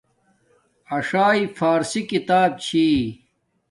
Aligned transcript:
اݽݵ 0.97 1.39
فارسی 1.57 2.01
کتاب 2.11 2.49
چھی 2.65 2.87